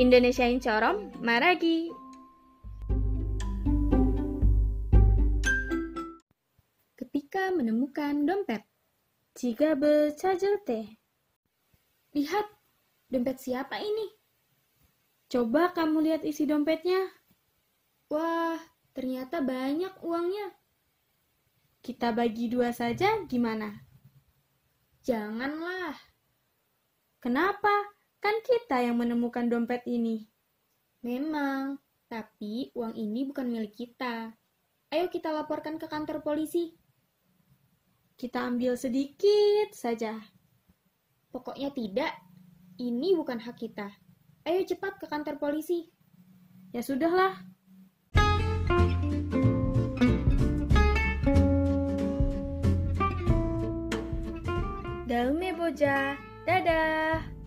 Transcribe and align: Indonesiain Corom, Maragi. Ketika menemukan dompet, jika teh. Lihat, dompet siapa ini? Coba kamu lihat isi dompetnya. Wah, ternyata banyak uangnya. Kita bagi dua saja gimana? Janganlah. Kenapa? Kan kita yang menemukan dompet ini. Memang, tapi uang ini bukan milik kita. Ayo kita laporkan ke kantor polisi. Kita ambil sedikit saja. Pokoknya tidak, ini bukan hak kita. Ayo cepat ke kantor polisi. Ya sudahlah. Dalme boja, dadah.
Indonesiain 0.00 0.56
Corom, 0.56 1.12
Maragi. 1.20 1.92
Ketika 6.96 7.52
menemukan 7.52 8.24
dompet, 8.24 8.64
jika 9.36 9.76
teh. 10.64 10.88
Lihat, 12.16 12.48
dompet 13.12 13.44
siapa 13.44 13.76
ini? 13.84 14.08
Coba 15.28 15.76
kamu 15.76 16.08
lihat 16.08 16.24
isi 16.24 16.48
dompetnya. 16.48 17.12
Wah, 18.08 18.56
ternyata 18.96 19.44
banyak 19.44 20.00
uangnya. 20.00 20.56
Kita 21.84 22.16
bagi 22.16 22.48
dua 22.48 22.72
saja 22.72 23.20
gimana? 23.28 23.84
Janganlah. 25.04 25.92
Kenapa? 27.20 27.99
Kan 28.20 28.36
kita 28.44 28.84
yang 28.84 29.00
menemukan 29.00 29.48
dompet 29.48 29.80
ini. 29.88 30.28
Memang, 31.00 31.80
tapi 32.04 32.68
uang 32.76 32.92
ini 32.92 33.24
bukan 33.24 33.48
milik 33.48 33.72
kita. 33.72 34.36
Ayo 34.92 35.08
kita 35.08 35.32
laporkan 35.32 35.80
ke 35.80 35.88
kantor 35.88 36.20
polisi. 36.20 36.76
Kita 38.20 38.44
ambil 38.44 38.76
sedikit 38.76 39.72
saja. 39.72 40.20
Pokoknya 41.32 41.72
tidak, 41.72 42.12
ini 42.76 43.16
bukan 43.16 43.40
hak 43.40 43.56
kita. 43.56 43.88
Ayo 44.44 44.68
cepat 44.68 45.00
ke 45.00 45.08
kantor 45.08 45.40
polisi. 45.40 45.88
Ya 46.76 46.84
sudahlah. 46.84 47.40
Dalme 55.08 55.56
boja, 55.56 56.20
dadah. 56.44 57.39